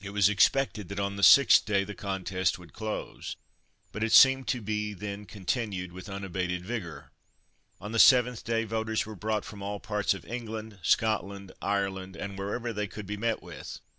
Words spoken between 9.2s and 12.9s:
from all parts of England, Scotland, Ireland, and wherever they